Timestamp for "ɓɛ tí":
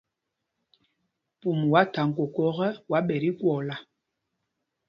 3.07-3.29